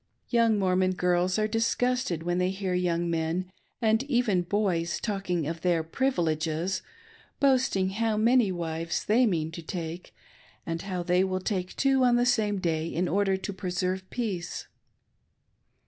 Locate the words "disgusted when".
1.47-2.39